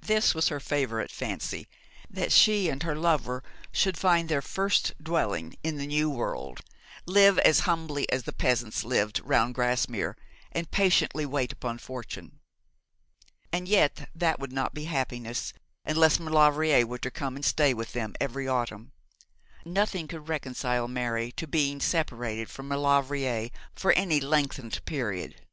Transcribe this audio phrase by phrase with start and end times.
[0.00, 1.68] This was her favourite fancy,
[2.10, 6.58] that she and her lover should find their first dwelling in the new world,
[7.06, 10.16] live as humbly as the peasants lived round Grasmere,
[10.50, 12.40] and patiently wait upon fortune.
[13.52, 15.52] And yet that would not be happiness,
[15.84, 18.90] unless Maulevrier were to come and stay with them every autumn.
[19.64, 25.46] Nothing could reconcile Mary to being separated from Maulevrier for any lengthened period.